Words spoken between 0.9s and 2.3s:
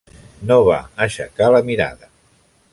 aixecar la mirada.